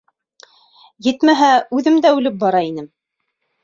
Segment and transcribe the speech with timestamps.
[1.09, 2.93] Етмәһә, үҙем дә үлеп бара инем.